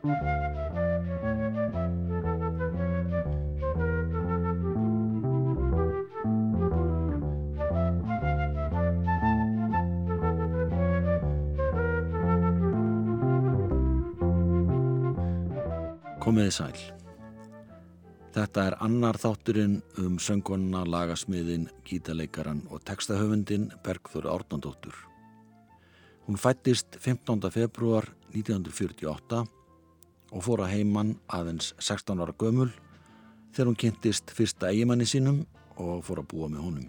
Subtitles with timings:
[0.00, 0.12] Komiði
[16.48, 16.72] sæl.
[18.32, 24.96] Þetta er annar þátturinn um söngvanna, lagasmiðin, gítaleikaran og textahöfundin Bergþóri Árnandóttur.
[26.24, 27.50] Hún fættist 15.
[27.52, 29.59] februar 1948
[30.30, 32.70] og fór að heimann aðeins 16 ára gömul
[33.54, 35.44] þegar hún kynntist fyrsta eigimanni sínum
[35.80, 36.88] og fór að búa með honum.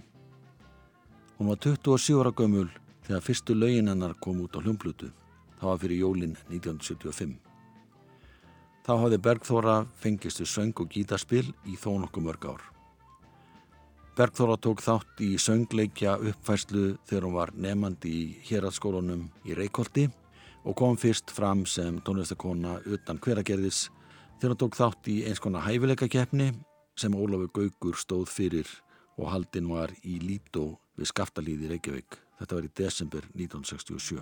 [1.38, 2.68] Hún var 27 ára gömul
[3.08, 5.10] þegar fyrstu lögin hennar kom út á hljumblutu.
[5.60, 7.38] Það var fyrir jólinn 1975.
[8.82, 12.64] Þá hafði Bergþóra fengist við söng og gítarspil í þó nokkuð mörg ár.
[14.18, 20.10] Bergþóra tók þátt í söngleikja uppfæslu þegar hún var nefandi í héradsskólunum í Reykjóldi
[20.64, 23.88] og kom fyrst fram sem tónlistakona utan hveragerðis
[24.38, 26.52] þegar hún tók þátt í eins konar hæfileikakeppni
[27.00, 28.70] sem Ólafur Gaugur stóð fyrir
[29.18, 32.18] og haldinn var í Lító við Skaftalíði í Reykjavík.
[32.40, 34.22] Þetta var í desember 1967.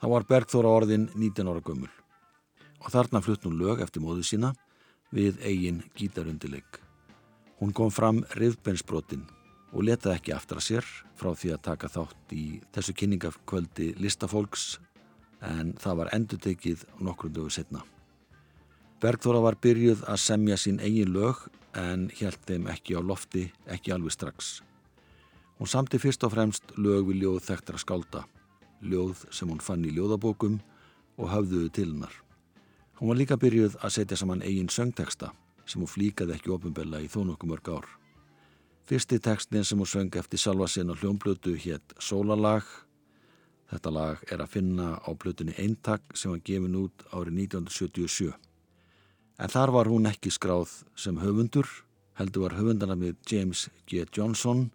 [0.00, 1.90] Þá var Bergþóra orðin 19 ára gömul
[2.82, 4.52] og þarna flutt hún lög eftir móðu sína
[5.14, 6.80] við eigin gítarundileik.
[7.60, 9.22] Hún kom fram riðbensbrotin
[9.72, 14.80] og letaði ekki aftur að sér frá því að taka þátt í þessu kynningafkvöldi listafólks
[15.42, 17.82] en það var endur tekið nokkrum dögu setna.
[19.02, 21.48] Bergþóra var byrjuð að semja sín eigin lög
[21.78, 24.60] en held þeim ekki á lofti, ekki alveg strax.
[25.58, 28.24] Hún samti fyrst og fremst lög við ljóð þekktra skálda,
[28.82, 30.60] ljóð sem hún fann í ljóðabókum
[31.18, 32.14] og hafðuðu til hennar.
[32.98, 35.32] Hún var líka byrjuð að setja saman eigin söngteksta
[35.66, 37.88] sem hún flíkaði ekki ofinbella í þó nokkuð mörg ár.
[38.86, 42.66] Fyrsti tekstin sem hún söng eftir salva sinn og hljómblötu hétt Sólalag.
[43.72, 48.32] Þetta lag er að finna á blötunni Eintak sem var gefin út árið 1977.
[49.40, 51.66] En þar var hún ekki skráð sem höfundur,
[52.20, 54.04] heldur var höfundana með James G.
[54.12, 54.68] Johnson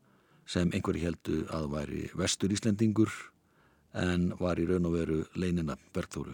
[0.50, 3.14] sem einhverji heldu að væri vestur Íslendingur
[3.94, 6.34] en var í raun og veru leinina Bergþóru.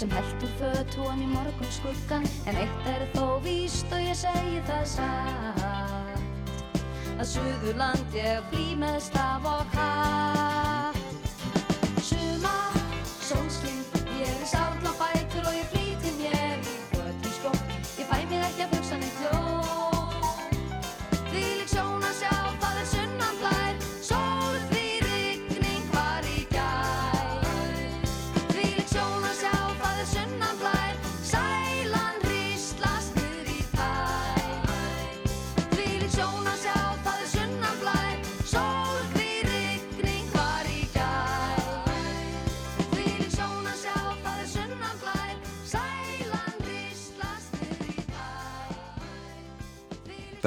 [0.00, 4.62] Sem heldur föt hún í morgun skuggan en eitt er þó víst og ég segi
[4.64, 6.22] það satt.
[7.20, 9.69] Að Suðurland ég flý með staf og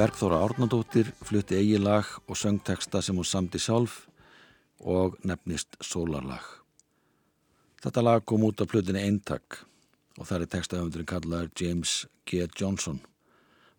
[0.04, 4.02] Bergþóra Árnadóttir flutti eigi lag og söngteksta sem hún samdi sjálf
[4.84, 6.44] og nefnist Sólarlag.
[7.80, 9.62] Þetta lag kom út af flutinni Eintak
[10.18, 11.96] og það er tekstahöfundurinn kallaður James
[12.28, 12.44] G.
[12.52, 13.00] Johnson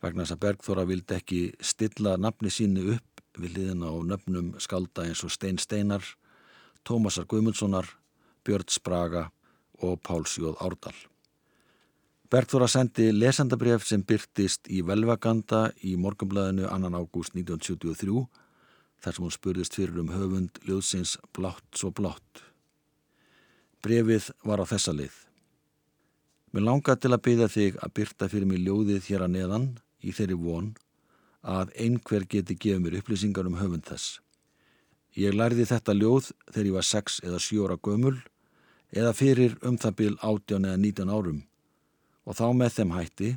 [0.01, 5.05] vegna þess að Bergþóra vildi ekki stilla nafni sínu upp við liðina á nöfnum skalda
[5.05, 6.01] eins og Stein Steinar,
[6.81, 7.85] Tómasar Guðmundssonar,
[8.41, 9.27] Björn Spraga
[9.77, 10.97] og Páls Jóð Árdal.
[12.25, 16.89] Bergþóra sendi lesendabref sem byrtist í Velvaganda í morgumblæðinu 2.
[16.97, 18.23] ágúst 1973
[19.05, 22.41] þar sem hún spurðist fyrir um höfund ljóðsins Blátt svo blátt.
[23.85, 25.13] Brefið var á þessa lið.
[26.49, 30.17] Mér langar til að byggja þig að byrta fyrir mig ljóðið hér að neðan í
[30.17, 30.73] þeirri von
[31.45, 34.21] að einhver geti gefið mér upplýsingar um höfund þess.
[35.13, 38.17] Ég lærði þetta ljóð þegar ég var 6 eða 7 ára gömul
[38.89, 41.45] eða fyrir um það bil 18 eða 19 árum
[42.25, 43.31] og þá með þeim hætti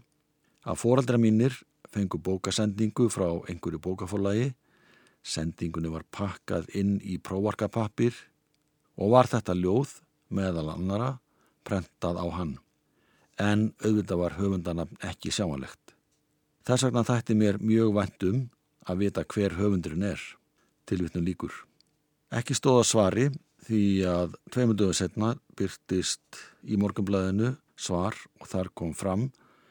[0.68, 1.56] að foreldra mínir
[1.92, 4.52] fengu bókasendingu frá einhverju bókafólagi,
[5.24, 8.16] sendingunni var pakkað inn í próvarkapappir
[8.98, 9.98] og var þetta ljóð
[10.34, 11.10] meðal annara
[11.64, 12.54] prentað á hann,
[13.40, 15.94] en auðvitað var höfundanafn ekki sjáanlegt.
[16.68, 18.40] Þess vegna þætti mér mjög væntum
[18.88, 20.20] að vita hver höfundurinn er,
[20.88, 21.52] tilvittnum líkur.
[22.32, 23.28] Ekki stóða svari
[23.68, 29.28] því að tveimunduðu setna byrtist í morgunblæðinu svar og þar kom fram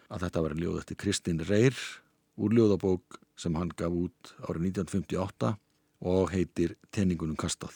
[0.07, 1.75] að þetta var ljóð eftir Kristín Reyr
[2.39, 5.53] úr ljóðabók sem hann gaf út árið 1958
[6.07, 7.73] og heitir Tenningunum kastað.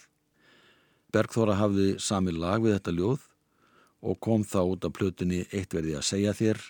[1.11, 3.27] Bergþóra hafði sami lag við þetta ljóð
[4.01, 6.61] og kom þá út af plötunni Eitt verði að segja þér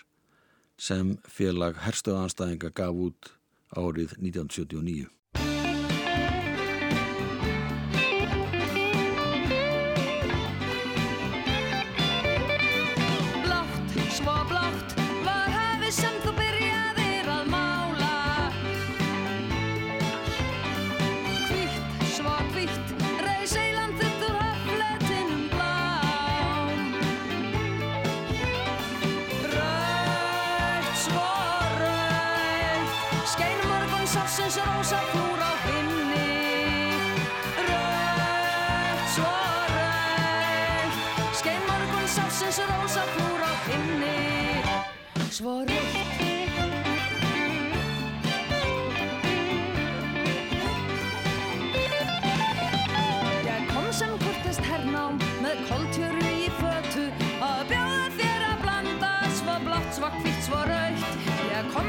[0.82, 3.32] sem félag herstöðanstæðinga gaf út
[3.78, 5.08] árið 1979.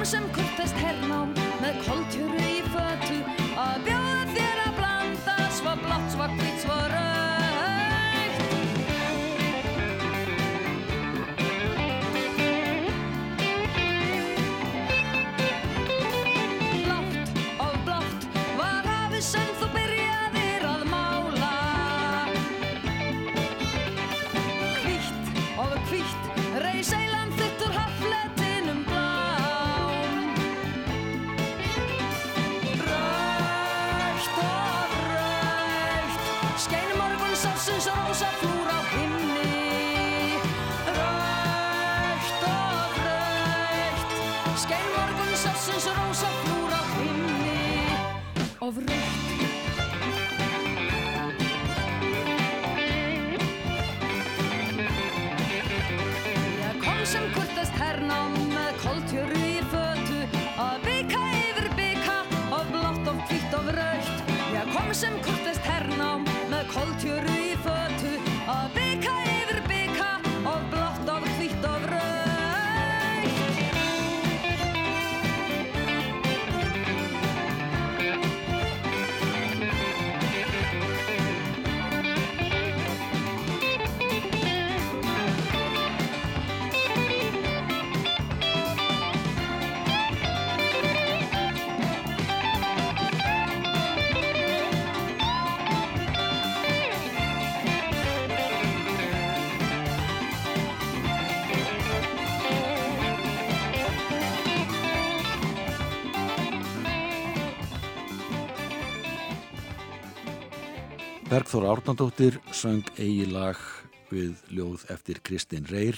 [0.03, 1.29] sem kurtist hernám
[1.63, 2.02] með koltjöru
[38.13, 38.52] Cause I
[111.33, 113.57] Bergþóra Árnandóttir söng eigi lag
[114.11, 115.97] við ljóð eftir Kristinn Reyr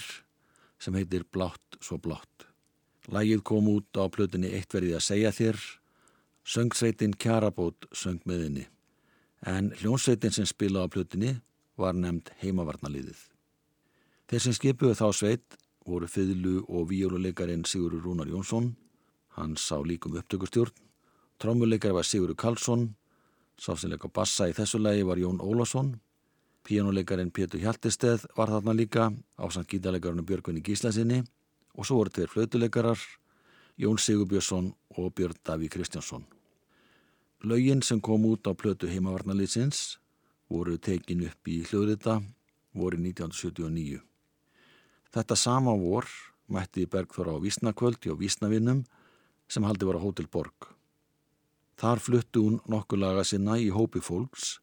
[0.80, 2.46] sem heitir Blátt svo blátt.
[3.12, 5.60] Lagið kom út á plötunni Eitt verið að segja þér,
[6.40, 8.64] söngsveitin Kjarabót söng með henni,
[9.44, 11.34] en hljónsveitin sem spila á plötunni
[11.76, 13.20] var nefnd heimavarnaliðið.
[14.32, 18.72] Þeir sem skipuðu þá sveit voru fiðlu og víjóluleikarin Sigurur Rúnar Jónsson,
[19.36, 20.72] hann sá líkum upptökustjórn,
[21.36, 22.94] trómuleikari var Sigurur Karlsson,
[23.60, 25.94] sásinleika bassa í þessu lagi var Jón Ólásson,
[26.66, 31.22] píjánuleikarin Pétur Hjaltesteð var þarna líka, ásand gítarleikarinn Björgunni Gíslasinni
[31.76, 32.98] og svo voru tveir flautuleikarar,
[33.76, 36.24] Jón Sigurbjörnsson og Björn Daví Kristjánsson.
[37.44, 39.98] Laugin sem kom út á plötu heimavarnaliðsins
[40.48, 42.20] voru tekin upp í hljóðrita
[42.74, 44.00] voru 1979.
[45.12, 46.08] Þetta sama vor
[46.48, 48.84] mætti Bergþóra á Vísnakvöldi og Vísnavinnum
[49.48, 50.75] sem haldi var á Hótel Borg.
[51.76, 54.54] Þar fluttu hún nokkuð laga sinna í hópi fólks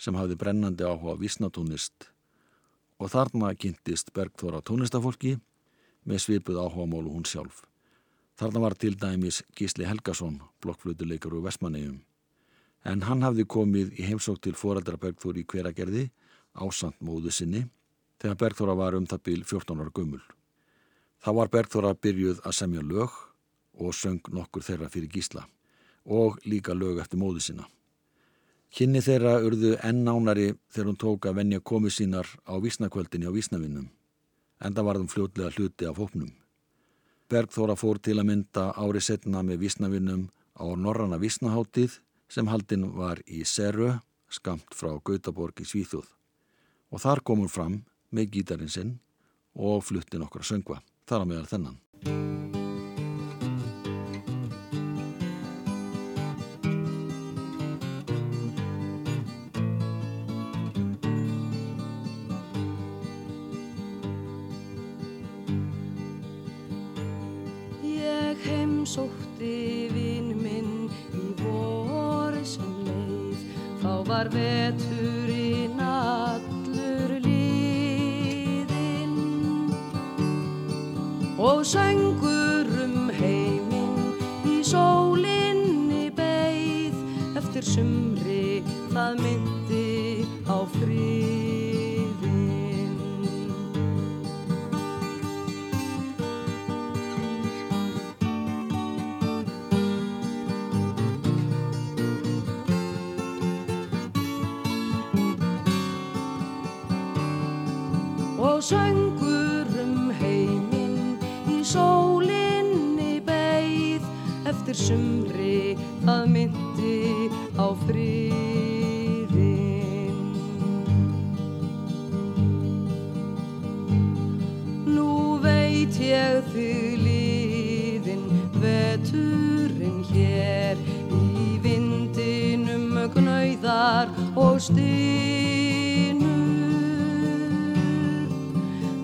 [0.00, 2.06] sem hafði brennandi áhuga vísnatónist
[2.96, 5.34] og þarna kynntist Bergþóra tónistafólki
[6.08, 7.60] með svipuð áhuga mólu hún sjálf.
[8.40, 11.98] Þarna var til dæmis Gísli Helgason, blokkflutuleikar úr Vestmannegjum,
[12.88, 16.06] en hann hafði komið í heimsók til foreldra Bergþóri í hveragerði
[16.56, 17.66] ásand móðu sinni
[18.20, 20.24] þegar Bergþóra var um það bíl 14 ára gummul.
[21.20, 23.12] Þá var Bergþóra byrjuð að semja lög
[23.76, 25.44] og söng nokkur þeirra fyrir Gísla
[26.06, 27.66] og líka lög eftir móðu sinna.
[28.70, 33.32] Kynni þeirra urðu enn nánari þegar hún tók að venja komið sínar á vísnakvöldinni á
[33.32, 33.86] vísnavinnum,
[34.60, 36.32] en það varðum fljótlega hluti af hópnum.
[37.30, 41.98] Bergþóra fór til að mynda ári setna með vísnavinnum á Norranna vísnaháttið
[42.28, 43.98] sem haldinn var í Serö,
[44.28, 46.06] skamt frá Gautaborg í Svíþjóð.
[46.92, 47.82] Og þar kom hún fram
[48.14, 48.96] með gítarinn sinn
[49.54, 52.35] og flutti nokkra söngva, þar á meðal þennan.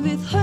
[0.02, 0.42] Við haugðinn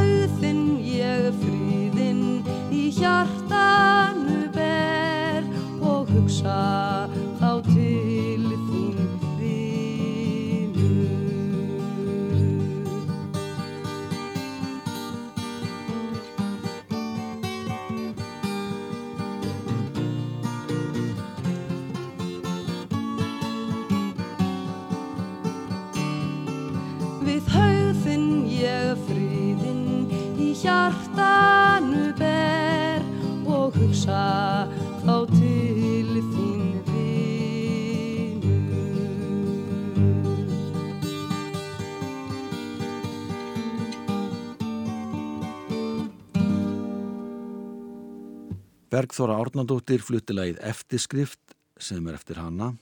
[48.99, 52.73] Bergþóra Árnandóttir fluttilagið Eftirskrift sem er eftir hana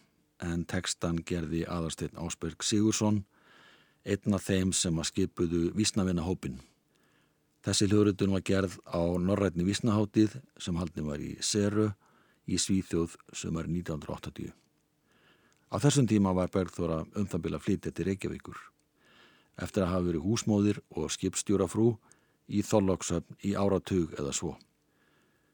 [0.42, 3.20] en textan gerði aðarsteinn Ásberg Sigursson
[4.02, 6.56] einn af þeim sem að skipuðu vísnavinna hópin.
[7.62, 11.92] Þessi hljóðrutun var gerð á norrætni vísnahátið sem haldin var í Seru
[12.50, 14.50] í Svíþjóð sem er 1980.
[15.70, 18.64] Á þessum tíma var Bergþóra um það bila flytja til Reykjavíkur
[19.62, 21.92] eftir að hafa verið húsmóðir og skipstjórafrú
[22.50, 24.58] í Þorlóksöfn í áratug eða svo.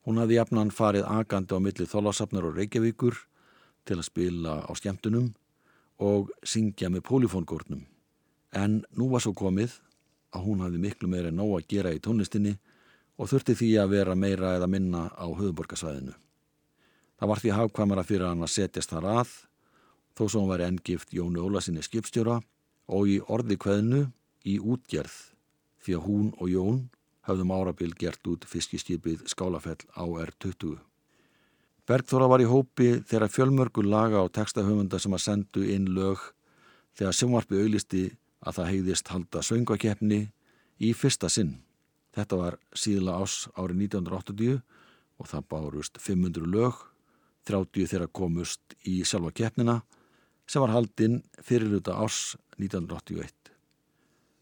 [0.03, 3.15] Hún hafði jafnan farið agandi á milli Þorlóksöfnar og Reykjavíkur
[3.87, 5.31] til að spila á skemmtunum
[6.03, 7.85] og syngja með pólifóngórnum.
[8.51, 9.77] En nú var svo komið
[10.33, 12.57] að hún hafði miklu meira en nóg að gera í tónlistinni
[13.17, 16.13] og þurfti því að vera meira eða minna á höfuborgarsvæðinu.
[17.19, 19.35] Það var því hafkvæmara fyrir hann að setjast þar að
[20.17, 22.41] þó svo hún var enngift Jónu Ólasinni skipstjóra
[22.91, 24.01] og í orði kveðnu
[24.49, 25.13] í útgerð
[25.85, 26.81] því að hún og Jón
[27.27, 30.77] höfðum árabil gert út fiskiskipið Skálafell AR-20.
[31.87, 36.21] Bergþóra var í hópi þeirra fjölmörgu laga og textahöfunda sem að sendu inn lög
[36.95, 38.03] þegar sjónvarpi auglisti
[38.43, 40.19] að það heiðist halda söngvakeppni
[40.79, 41.57] í fyrsta sinn.
[42.15, 44.61] Þetta var síðla ás árið 1980
[45.19, 46.77] og það bárust 500 lög,
[47.47, 49.81] 30 þeirra komust í sjálfa keppnina
[50.47, 53.31] sem var haldinn fyrirluta ás 1981.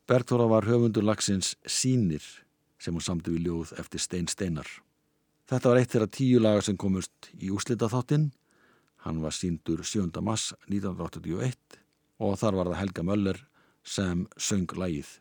[0.09, 2.21] Bergþóra var höfundur lagsins Sýnir
[2.81, 4.67] sem hún samti við ljóð eftir Stein Steinar.
[5.51, 8.31] Þetta var eitt þeirra tíu laga sem komust í úslita þáttinn.
[9.05, 10.09] Hann var síndur 7.
[10.23, 11.81] mass 1981
[12.21, 13.43] og þar var það Helga Möller
[13.83, 15.19] sem söng lagið.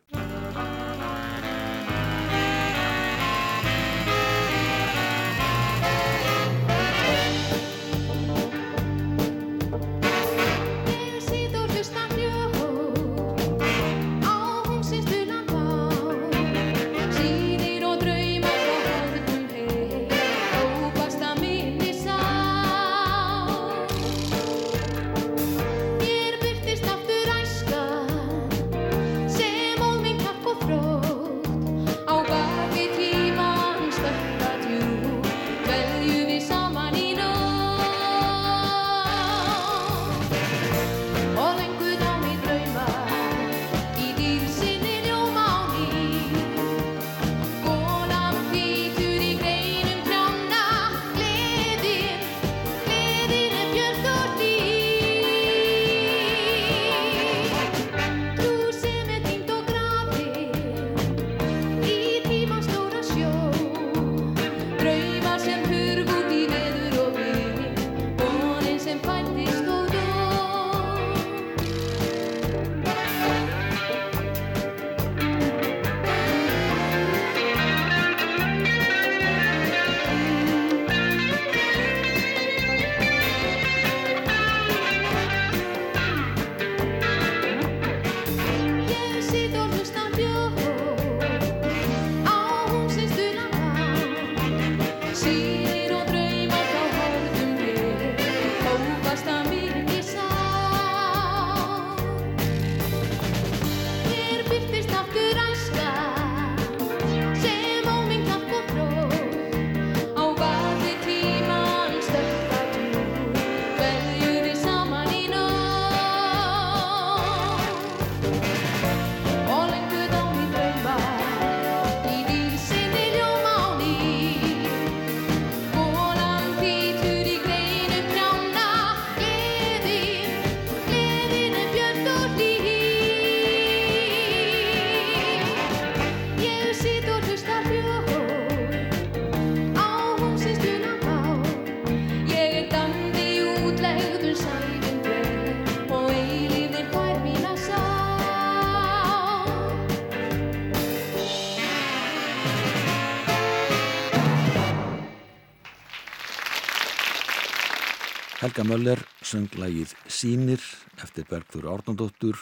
[158.61, 160.61] Helga Möller söng lagið Sýnir
[161.01, 162.37] eftir Bergþóru Árnandóttur,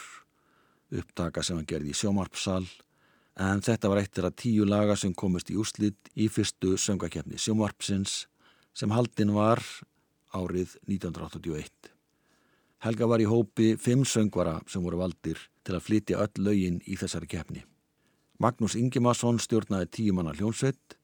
[0.91, 2.65] upptaka sem hann gerði í sjómarpsal,
[3.39, 8.25] en þetta var eitt þeirra tíu laga sem komist í úrslit í fyrstu söngakefni sjómarpsins
[8.75, 9.63] sem haldin var
[10.35, 11.71] árið 1981.
[12.83, 16.99] Helga var í hópi fimm söngvara sem voru valdir til að flytja öll lögin í
[16.99, 17.63] þessari keppni.
[18.43, 20.99] Magnús Ingimarsson stjórnaði tíu manna hljónsveit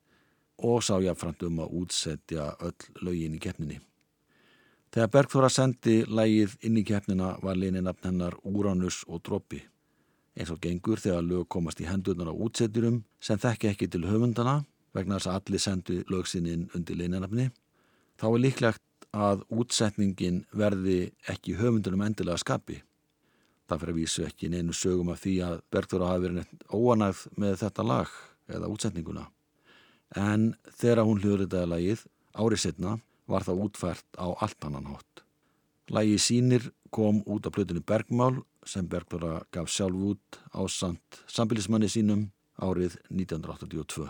[0.60, 3.80] og sá jáfnframt um að útsetja öll lögin í keppninni.
[4.96, 9.58] Þegar Bergþóra sendi lægið inn í keppnina var leini nafn hennar Úranus og Droppi.
[10.40, 14.62] Eins og gengur þegar lög komast í hendurnar á útsetjurum sem þekki ekki til höfundana
[14.96, 17.50] vegna þess að allir sendu lögsininn undir leinanafni.
[18.16, 22.78] Þá er líklegt að útsetningin verði ekki höfundunum endilega skapi.
[23.68, 27.26] Það fyrir að vísu ekki neinu sögum af því að Bergþóra hafi verið neitt óanægð
[27.36, 28.16] með þetta lag
[28.48, 29.26] eða útsetninguna.
[30.16, 32.96] En þegar hún hljóðritaði lagið árið setna
[33.28, 35.24] var það útfært á allt annan hátt.
[35.90, 41.90] Lægi sínir kom út af plötunni Bergmál sem Bergþóra gaf sjálf út á samt sambilismanni
[41.90, 44.10] sínum árið 1982.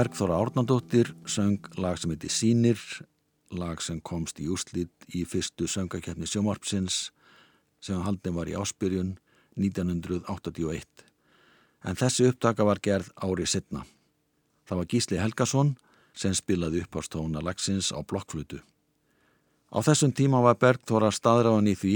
[0.00, 2.78] Bergþóra Árnandóttir söng lag sem heiti Sýnir,
[3.52, 7.10] lag sem komst í úrslit í fyrstu söngakefni sjómarpsins
[7.84, 9.10] sem haldin var í áspyrjun
[9.60, 11.04] 1981.
[11.84, 13.82] En þessi upptaka var gerð árið setna.
[14.64, 15.74] Það var Gísli Helgason
[16.16, 18.62] sem spilaði uppástóna lagsins á blokkflutu.
[19.68, 21.94] Á þessum tíma var Bergþóra staðráðan í því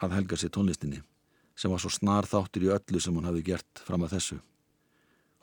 [0.00, 1.04] að helga sér tónlistinni
[1.52, 4.40] sem var svo snar þáttur í öllu sem hún hafi gert fram að þessu.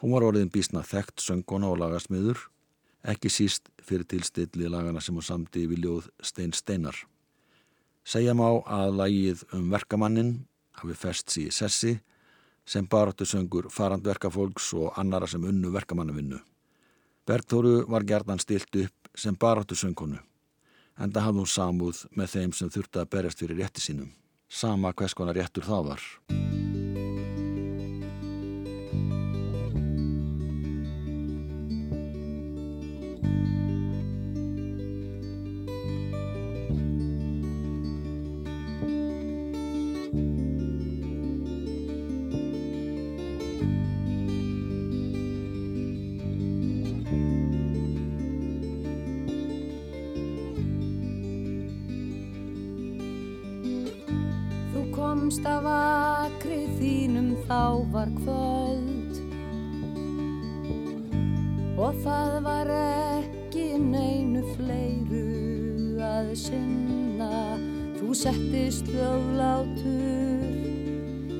[0.01, 2.39] Hún var orðin bísna þekkt söngona og lagasmiður,
[3.05, 6.97] ekki síst fyrir tilstilli lagana sem hún samti við ljóð Stein Steinar.
[8.01, 10.31] Segja má að lagið um verkamannin
[10.81, 11.93] hafi fest síði sessi
[12.65, 16.41] sem baráttu söngur farandverkafólks og annara sem unnu verkamannavinnu.
[17.29, 20.17] Bergþóru var gerðan stilt upp sem baráttu söngkonu,
[20.97, 24.09] en það hafði hún samúð með þeim sem þurfti að berjast fyrir rétti sínum,
[24.49, 26.07] sama hvers konar réttur það var.
[55.31, 59.19] Komst af akri þínum þá var kvöld.
[61.79, 67.55] Og það var ekki neinu fleiru að sinna.
[67.95, 70.43] Þú settist löglátur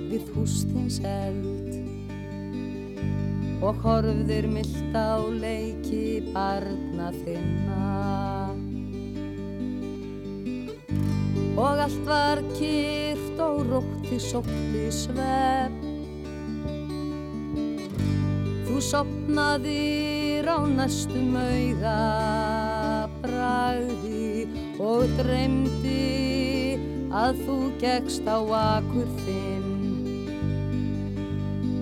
[0.08, 1.72] við hústins eld
[3.62, 7.92] Og horfðir myllt á leiki barna þinna.
[11.60, 13.11] Og allt var kýrt
[13.52, 15.76] og rótti sótti svepp.
[18.66, 21.98] Þú sopnaðir á næstum auga
[23.22, 24.48] bragði
[24.80, 26.78] og dreymdi
[27.12, 29.70] að þú gegst á akur þinn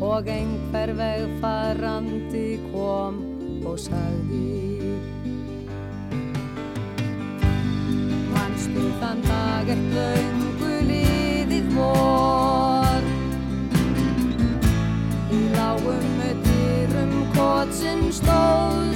[0.01, 3.21] og einhver vegfarandi kom
[3.67, 4.47] og sagði
[8.33, 10.38] Manstu þann dag liðið
[11.79, 13.01] vor
[15.31, 18.88] Í lágum dyrum kotsin stóðstu feimin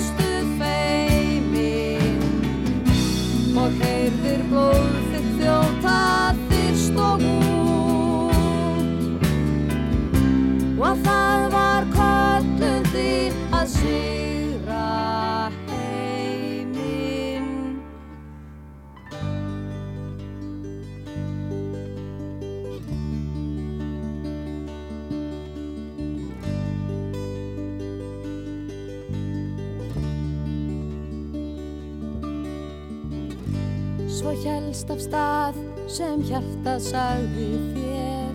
[34.84, 38.34] helst af stað sem hjartað sagði þér.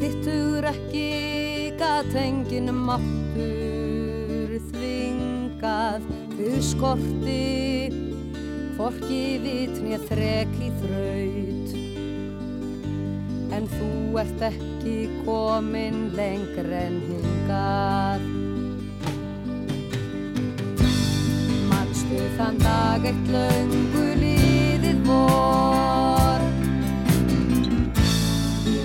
[0.00, 6.02] Þitt hugur okkur ekki gat enginn máttur þvingað.
[6.34, 7.46] Við skorti
[8.74, 11.76] Forki vitni að þreki þraut.
[13.54, 18.43] En þú ert ekki komin lengur en hingað
[22.38, 26.44] þann dag eitt laungu líðið vor.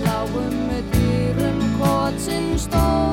[0.06, 3.09] Lágum með dýrum kotsin stóðstu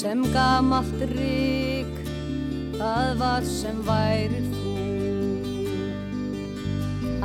[0.00, 2.00] sem gamalt rík
[2.80, 4.70] Það var sem værir þú.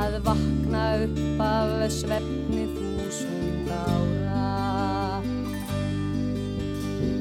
[0.04, 4.42] Að vakna upp af svefni þúsund ára.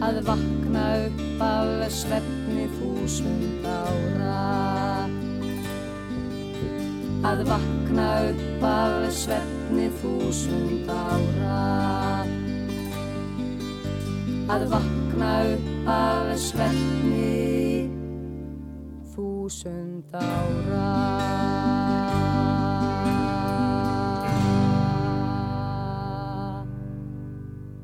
[0.03, 4.35] Að vakna upp af svefni þúsund ára.
[7.31, 11.63] Að vakna upp af svefni þúsund ára.
[14.51, 14.94] Að vakna
[15.25, 17.89] upp af svefni
[19.13, 20.85] þúsund ára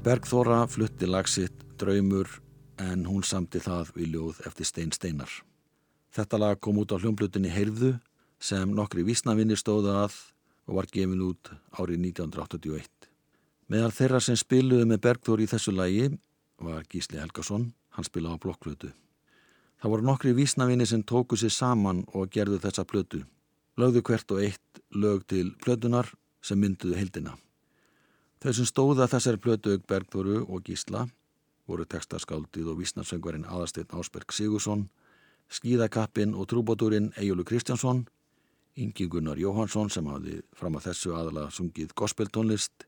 [0.02, 2.26] Bergþóra flutti lagsitt Draumur
[2.82, 5.30] en hún samti það við ljóð eftir Stein Steinar.
[6.10, 7.94] Þetta lag kom út á hljómblutinni Heyrðu
[8.42, 10.18] sem nokkri vísnavinni stóðu að
[10.66, 12.90] og var gefin út árið 1981.
[13.72, 16.10] Meðal þeirra sem spiluðu með Bergþór í þessu lagi
[16.62, 18.91] var Gísli Helgason, hann spilaði á blokkflötu.
[19.82, 23.24] Það voru nokkri vísnavinni sem tóku sér saman og gerðu þessa plötu.
[23.78, 27.34] Lögðu hvert og eitt lög til plötunar sem mynduðu heldina.
[28.41, 31.08] Þau sem stóða þessari plötu auk Bergþóru og Gísla
[31.69, 34.88] voru textaskáldið og vísnarsöngvarinn Aðarsteinn Ásberg Sigursson,
[35.52, 38.06] skíðakappinn og trúbóturinn Ejjólu Kristjánsson,
[38.76, 42.86] Ingi Gunnar Jóhansson sem hafði fram að þessu aðalega sungið gospeltónlist,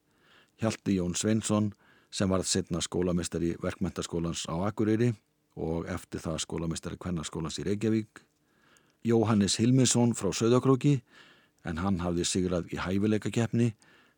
[0.62, 1.73] Hjalti Jón Sveinsson
[2.13, 5.13] sem varð setna skólamestari verkmentaskólans á Akureyri
[5.58, 8.21] og eftir það skólamestari kvennarskólans í Reykjavík,
[9.04, 10.99] Jóhannes Hilminsson frá Söðakróki
[11.65, 13.73] en hann hafði sigrað í hæfileikakeppni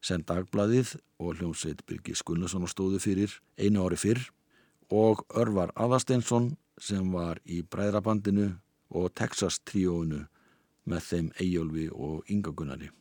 [0.05, 4.21] sem dagbladið og hljómsveit Birgir Skunnason stóðu fyrir einu ári fyrr
[4.93, 8.51] og Örvar Aðarsteinsson sem var í Bræðrabandinu
[8.91, 10.25] og Texas tríóinu
[10.85, 12.91] með þeim Eyjólfi og Ingagunari.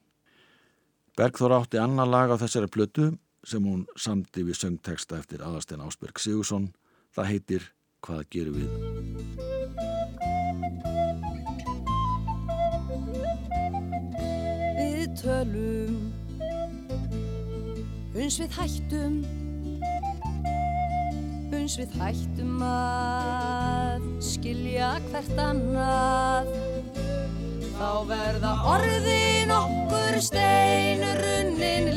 [1.19, 3.11] Bergþór átti annar lag á þessari plötu
[3.45, 6.71] sem hún samti við söngteksta eftir Aðarstein Ásberg Sigursson.
[7.15, 7.73] Það heitir
[8.05, 8.69] Hvað gerum við?
[14.77, 15.95] Við tölum
[18.13, 19.17] Uns við hættum
[21.55, 26.53] Uns við hættum að skilja hvert annað
[27.75, 31.95] Þá verða orðin okkur steinrunnin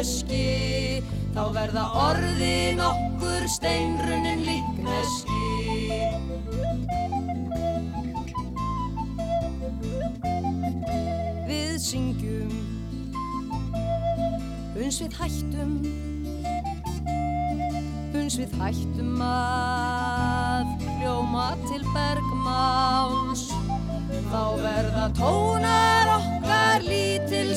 [0.00, 5.36] líkneski Þá verða orðin okkur steinrunnin líkneski.
[11.46, 12.56] Við syngjum
[14.80, 15.76] Uns við hættum
[18.16, 23.46] Uns við hættum að hljóma til bergmáls.
[24.30, 26.88] Þá verða tónar okkar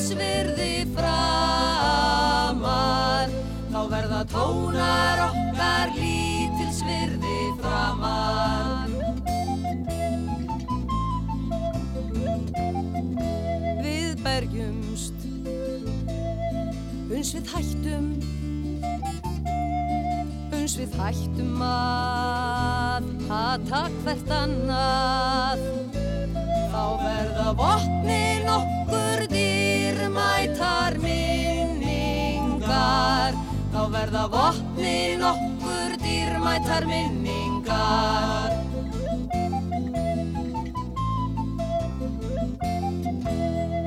[0.04, 2.10] lítilsvirði framar.
[3.72, 8.90] Þá verða tónar okkar lítilsvirði framar.
[13.80, 15.24] Við berjumst
[17.14, 18.06] Uns við hættum
[20.52, 25.60] Uns við hættum að hata hvert annað.
[26.74, 28.73] Þá verða vopnin okkur
[34.04, 38.52] verða vopnin okkur dýrmætar minningar.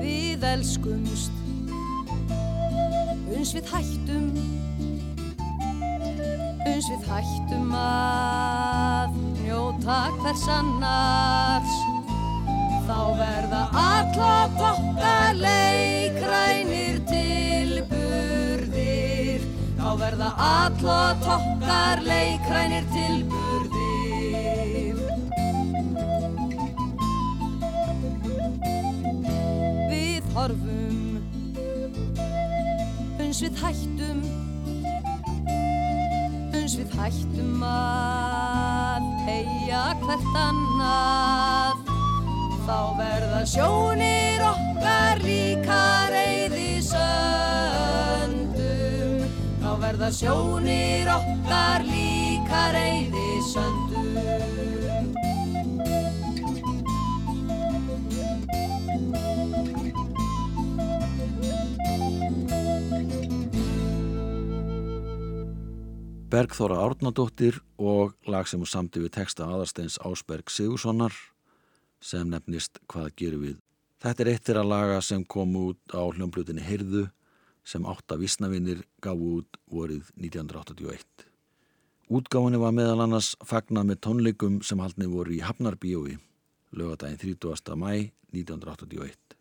[0.01, 1.37] Við elskumst,
[3.29, 4.31] uns við hættum,
[6.65, 11.77] uns við hættum að njóta hvers annars.
[12.89, 14.33] Þá verða alla
[14.73, 16.06] okkar leikrænir
[19.97, 24.99] verða alla okkar leikrænir til burðir.
[29.89, 30.99] Við horfum,
[33.25, 34.21] uns við hættum,
[36.53, 41.83] uns við hættum að heia hvert annað.
[42.67, 45.81] Þá verða sjónir okkar líka
[46.11, 46.26] reyði
[49.87, 54.17] verða sjónir okkar líka reyði söndum.
[66.27, 71.15] Bergþóra Árnadóttir og lag sem hún samti við texta aðarsteins Ásberg Sigurssonar
[72.03, 73.61] sem nefnist Hvað gerum við?
[74.03, 77.07] Þetta er eitt þeirra laga sem kom út á hljómblutinni Heyrðu
[77.67, 81.27] sem átta vísnavinnir gaf út vorið 1981.
[82.07, 86.15] Útgáfinni var meðal annars fagnað með tónleikum sem haldni voru í Hafnarbíói
[86.71, 87.75] lögadaginn 30.
[87.75, 89.35] mæ 1981.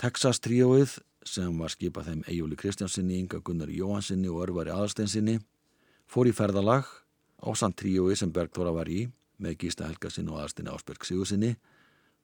[0.00, 0.96] Texas tríóið
[1.28, 5.36] sem var skipað þeim Eyjóli Kristjánsinni, Inga Gunnar Jóhansinni og Örvari Aðarsteinsinni
[6.08, 6.88] fór í ferðalag
[7.44, 9.04] á samt tríói sem Bergþóra var í
[9.40, 11.54] með Gísta Helgasin og Aðarsteini Ásberg Sigursinni.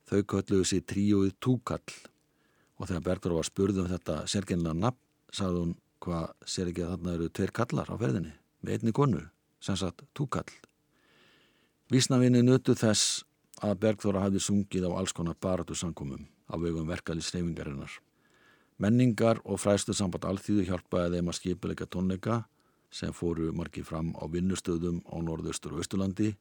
[0.09, 1.85] Þau kölluðu sér tríóið Túkall
[2.77, 6.93] og þegar Bergþóra var spurð um þetta sérgennilega nafn sagði hún hvað sér ekki að
[6.95, 9.23] þarna eru tveir kallar á ferðinni með einni konu,
[9.61, 10.49] sem sagt Túkall.
[11.93, 13.23] Vísnavinni nötu þess
[13.63, 17.93] að Bergþóra hafði sungið á alls konar baratu samkomum á vegum verkalið sreifingarinnar.
[18.77, 22.43] Menningar og fræstu samband alþýðu hjálpaði þeim að skipileika tónleika
[22.93, 26.35] sem fóru margi fram á vinnustöðum á norðaustur og austurlandi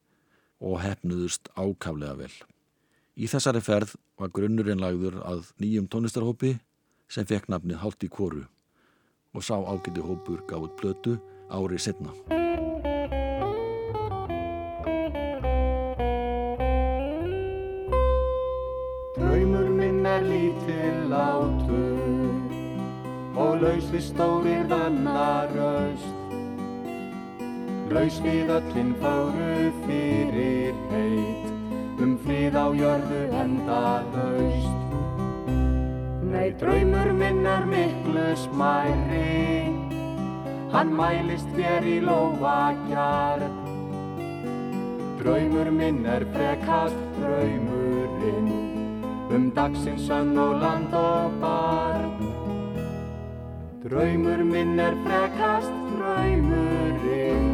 [0.59, 2.35] og hefnuðust ákaflega vel.
[3.15, 6.57] Í þessari ferð var grunnurinn lagður að nýjum tónlistarhópi
[7.07, 8.43] sem fekk nafnið Hátt í Kóru
[9.35, 11.15] og sá ágæti hópur út blötu
[11.47, 12.11] árið setna.
[20.15, 22.39] Lítill átur
[23.35, 26.07] og laus við stórir vannaröst.
[27.91, 31.34] Laus við öllin fáru fyrir heit,
[32.05, 34.81] um frið á jörðu enda laust.
[36.29, 39.71] Nei, draumur minn er miklu smæri,
[40.73, 42.59] hann mælist þér í lófa
[42.91, 43.57] gjarn.
[45.21, 48.53] Draumur minn er frekast draumurinn,
[49.33, 52.29] um dagsins sönn og land og barn.
[53.87, 57.51] Draumur minn er frekast draumurinn,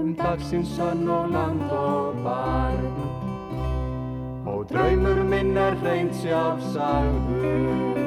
[0.00, 3.09] um dagsins sönn og land og barn.
[4.60, 8.00] Og draumur minn er reynd sjálfsagður,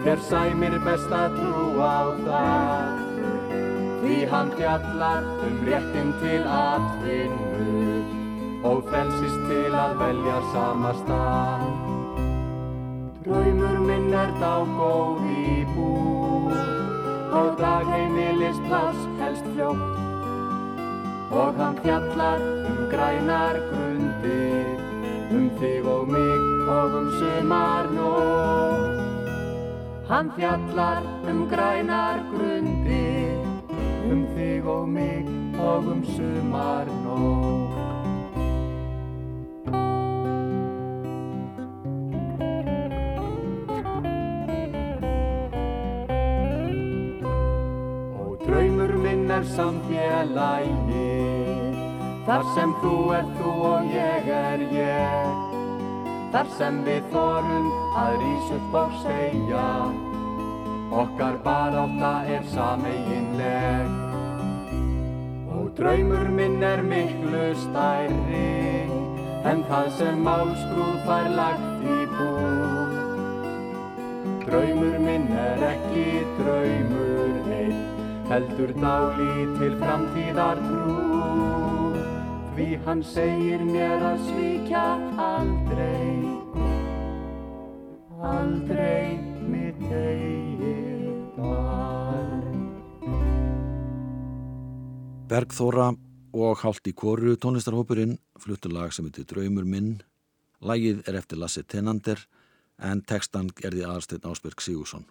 [0.00, 3.02] þér sæmir best að trúa á það.
[4.00, 8.00] Því hann fjallar um réttin til atvinnu
[8.70, 11.68] og frelsist til að velja sama stað.
[13.28, 16.56] Draumur minn er dágóð í búr
[17.42, 20.00] og dagheimilis pláss helst fljótt
[21.44, 24.63] og hann fjallar um grænar grundir
[25.34, 29.00] um þig og mig og um sumarnótt.
[30.08, 33.38] Hann fjallar um grænar grundir
[34.10, 35.26] um þig og mig
[35.58, 37.74] og um sumarnótt.
[48.20, 51.03] Og draumur minn er samfélagi,
[52.24, 55.42] þar sem þú er þú og ég er ég.
[56.32, 57.66] Þar sem við þorum
[58.00, 59.66] að rís upp og segja,
[61.02, 63.92] okkar barátta er sameiginleg.
[65.54, 68.88] Og draumur minn er miklu stærri,
[69.44, 72.30] en það sem málskrúð fær lagt í bú.
[74.46, 76.08] Draumur minn er ekki
[76.40, 77.78] draumur einn,
[78.32, 81.23] heldur dáli til framtíðar trú.
[82.54, 84.80] Því hann segir mér að svíkja
[85.18, 86.22] aldrei,
[88.22, 92.60] aldrei mitt eigið barn.
[95.32, 95.88] Bergþóra
[96.30, 99.96] og Haldi Kóru tónlistarhópurinn fluttu lag sem heitir Draumur minn.
[100.62, 102.22] Lagið er eftir Lasse Tenander
[102.78, 105.08] en textan gerði aðarsteinn Ásberg Sigursson.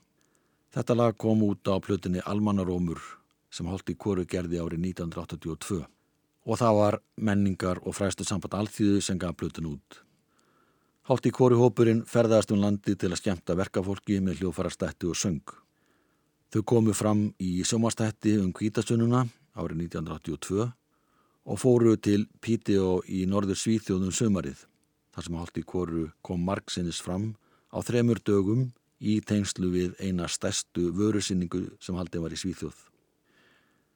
[0.71, 3.03] Þetta lag kom út á plötunni Almanarómur
[3.51, 5.83] sem Haldi Kóru gerði árið 1982
[6.43, 9.99] og það var menningar og fræstu samband alþýðu sem gaf plötun út.
[11.07, 15.55] Haldi Kóru hópurinn ferðast um landi til að skemta verkafólki með hljófarastætti og söng.
[16.53, 19.25] Þau komu fram í sjómastætti um kvítasununa
[19.57, 20.69] árið 1982
[21.43, 24.63] og fóru til Píteó í norður Svíþjóðum sömarið
[25.13, 27.33] þar sem Haldi Kóru kom margsinnis fram
[27.73, 28.69] á þremur dögum
[29.03, 32.92] í tengslu við eina stærstu vörusynningu sem Haldi var í Svíþjóð.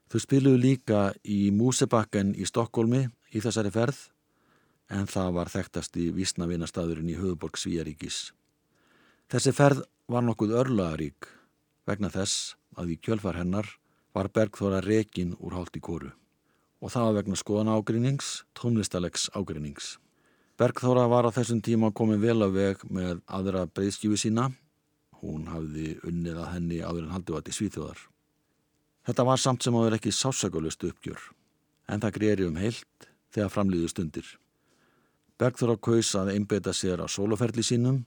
[0.08, 3.02] Þau spiluðu líka í Músebakken í Stokkólmi
[3.36, 4.06] í þessari ferð
[4.88, 8.32] en það var þekktast í vísnavinastadurinn í höfuborg Svíjaríkis.
[9.28, 11.28] Þessi ferð var nokkuð örlaðarík
[11.90, 13.68] vegna þess að í kjölfar hennar
[14.16, 16.14] var Bergþóra rekin úr Haldi Kóru
[16.80, 19.98] og það var vegna skoðan ágrinnings, tónlistalegs ágrinnings.
[20.58, 24.52] Bergþóra var á þessum tíma komið vel á veg með aðra breyðskjöfu sína.
[25.20, 28.00] Hún hafði unnið að henni áður en haldi vati svíþjóðar.
[29.08, 31.22] Þetta var samt sem áður ekki sásakalust uppgjör,
[31.88, 34.32] en það greiri um heilt þegar framlýðu stundir.
[35.40, 38.02] Bergþóra kaus að einbeita sér á soloferli sínum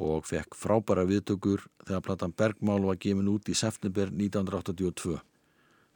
[0.00, 5.18] og fekk frábæra viðtökur þegar platan Bergmál var gefin út í september 1982.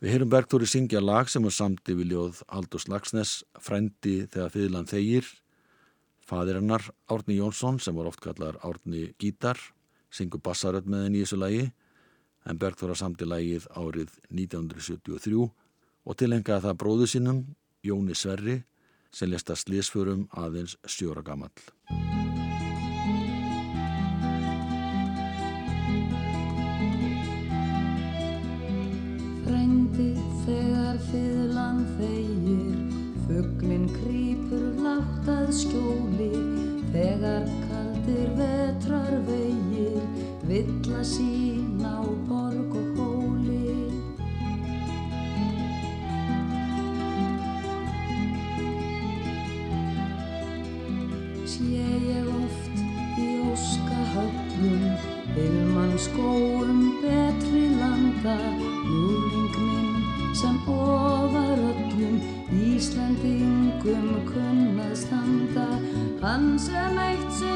[0.05, 4.91] Við heyrum Bergþóri syngja lag sem er samti við ljóð Aldous Lagsnes, frændi þegar fyrirlan
[4.91, 5.31] þegir.
[6.21, 9.57] Fadir hennar, Árni Jónsson, sem var oft kallar Árni Gítar,
[10.13, 11.65] syngur bassarödd með henni í þessu lagi,
[12.45, 15.49] en Bergþóra samti lagið árið 1973
[16.05, 17.45] og tilhengaði það bróðu sínum,
[17.85, 18.63] Jóni Sverri,
[19.15, 21.53] sem lesta slísförum aðeins sjóra gamall.
[29.45, 30.11] Frændi
[30.45, 32.79] þegar fiðlan þegir,
[33.29, 36.33] fugglinn krýpur látt að skjóli,
[36.93, 40.03] þegar kaldir vetrar vegir,
[40.49, 41.97] vill að sín á
[42.29, 43.71] borg og hóli.
[51.53, 51.65] Sé
[52.17, 52.77] ég oft
[53.21, 54.85] í óskahöllum,
[55.45, 58.39] Ilman skóum betri landa,
[58.89, 62.21] Júling minn sem ofar öllum,
[62.69, 65.69] Íslandingum kunnað standa,
[66.23, 67.54] Hann sem eitt sem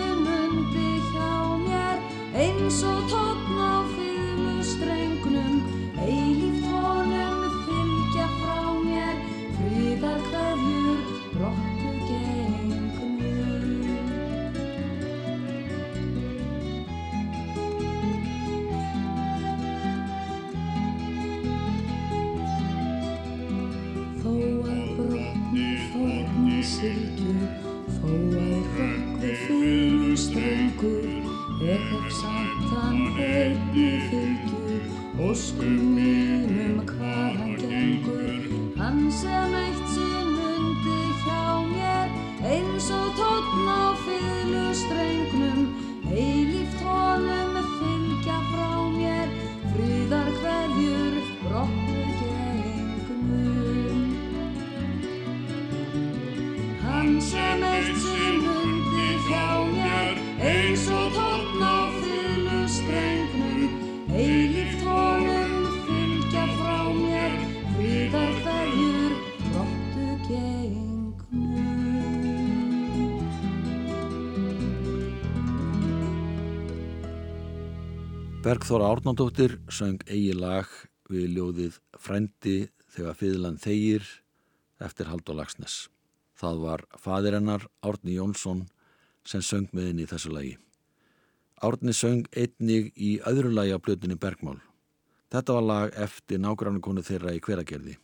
[78.48, 80.70] Bergþóra Árnandóttir söng eigi lag
[81.12, 84.06] við ljóðið Frændi þegar fiðlan þegir
[84.80, 85.74] eftir Haldur Lagsnes.
[86.32, 88.64] Það var fadir hennar Árni Jónsson
[89.28, 90.54] sem söng með henni í þessu lagi.
[91.60, 94.56] Árni söng einnig í öðru lagi á blöðinni Bergmál.
[95.28, 98.00] Þetta var lag eftir nágrannukonu þeirra í hveragerði.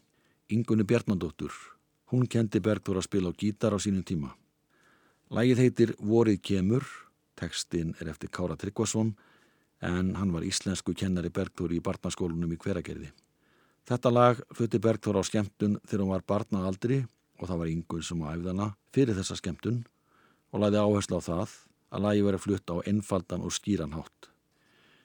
[0.52, 1.56] Ingunni Bjarnandóttur.
[2.12, 4.36] Hún kendi Bergþóra að spila á gítar á sínum tíma.
[5.32, 6.84] Lagið heitir Vorið kemur.
[7.32, 9.16] Tekstinn er eftir Kára Tryggvason
[9.84, 13.10] en hann var íslensku kennari Bergþóri í barnaskólunum í hveragerði.
[13.84, 17.02] Þetta lag flutti Bergþóra á skemmtun þegar hún var barnaaldri
[17.40, 19.82] og það var yngur sem á æfðana fyrir þessa skemmtun
[20.54, 21.58] og lagði áherslu á það
[21.94, 24.30] að lagi verið flutt á einfaldan og skýran hátt.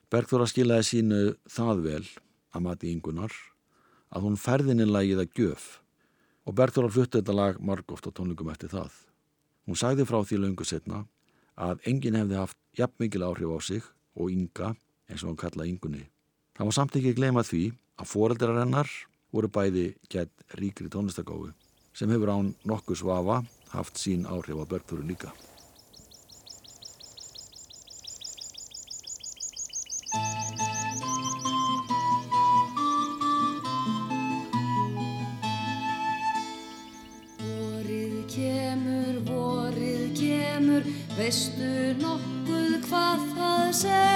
[0.09, 2.05] Bergþóra skilaði sínu það vel
[2.55, 3.35] að mati yngunar
[4.09, 5.69] að hún ferðinni lagið að gjöf
[6.47, 8.93] og Bergþóra flutti þetta lag margóft á tónlingum eftir það.
[9.67, 11.03] Hún sagði frá því löngu setna
[11.59, 13.83] að enginn hefði haft jafn mikil áhrif á sig
[14.15, 14.73] og ynga
[15.09, 16.03] eins og hann kallaði yngunni.
[16.57, 17.63] Það var samt ekki gleyma því
[17.99, 18.89] að foreldrar hennar
[19.33, 21.53] voru bæði gætt ríkri tónlistagáfu
[21.93, 23.41] sem hefur án nokkus vafa
[23.73, 25.33] haft sín áhrif á Bergþóru líka.
[37.39, 38.19] Vorið
[43.79, 44.08] það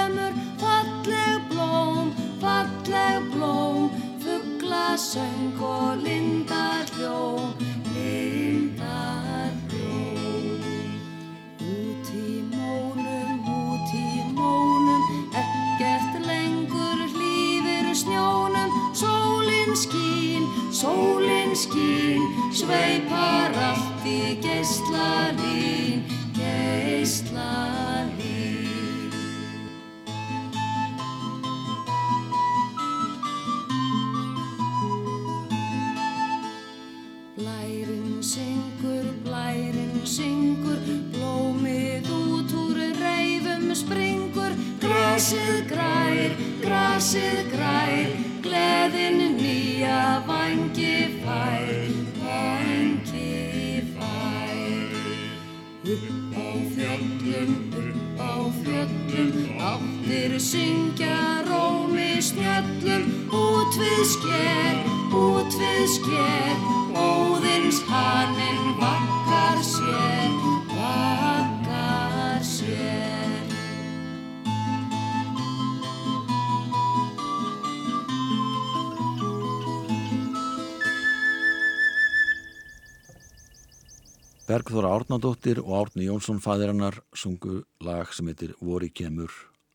[84.44, 89.30] Bergþóra Árnadóttir og Árni Jónsson fæðir hennar sungu lag sem heitir Vori kemur,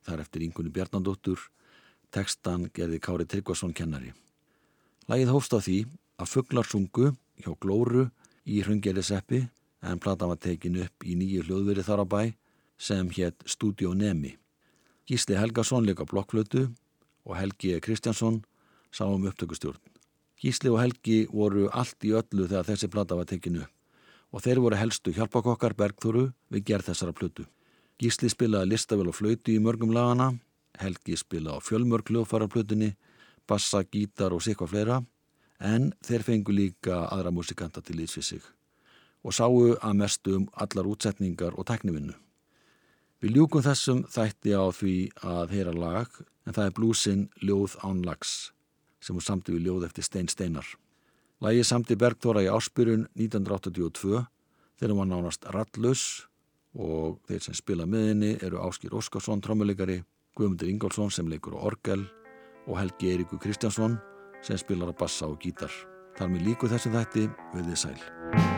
[0.06, 1.42] þar eftir yngunni Bjarnadóttur,
[2.14, 4.12] tekstan gerði Kári Tryggvason kennari.
[5.10, 5.78] Lagið hófst á því
[6.22, 7.08] að fugglar sungu
[7.42, 8.04] hjá Glóru
[8.46, 9.40] í Hrungeriseppi
[9.90, 12.22] en platan var tekin upp í nýju hljóðveri þar á bæ
[12.78, 14.36] sem hétt Studio Nemi.
[15.10, 16.68] Gísli Helgason leika blokkflötu
[17.26, 17.74] og Helgi.
[17.82, 18.44] Kristjánsson
[18.94, 19.82] sá um upptökustjórn.
[20.38, 23.79] Gísli og Helgi voru allt í öllu þegar þessi plata var tekin upp
[24.32, 27.48] og þeir voru helstu hjálpakokkar Bergþóru við gerð þessara plötu.
[28.00, 30.34] Gísli spilaði listavel og flöyti í mörgum lagana,
[30.80, 32.94] Helgi spilaði á fjölmörg hljóðfararplötunni,
[33.50, 35.02] bassa, gítar og sikvað fleira,
[35.60, 38.48] en þeir fengu líka aðra músikanta til lýts við sig
[39.24, 42.16] og sáu að mestu um allar útsetningar og teknivinnu.
[43.20, 44.96] Við ljúkum þessum þætti á því
[45.28, 46.08] að heyra lag,
[46.48, 48.54] en það er blúsin Ljóð án lags,
[49.04, 50.66] sem hún samti við ljóð eftir Stein Steinar.
[51.40, 54.26] Lægi samti Bergþóra í áspyrun 1982
[54.76, 56.04] þegar hann var nánast rallus
[56.76, 60.02] og þeir sem spila með henni eru Áskir Óskarsson, trommuleikari,
[60.36, 62.04] Guðmundur Ingálsson sem leikur á orgel
[62.68, 63.96] og Helgi Eiríku Kristjánsson
[64.44, 65.72] sem spilar á bassa og gítar.
[66.20, 68.49] Þar með líku þessi þætti við þið sæl.